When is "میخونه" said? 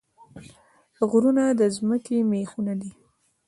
2.31-2.73